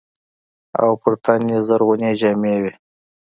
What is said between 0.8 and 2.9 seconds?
او پر تن يې زرغونې جامې وې.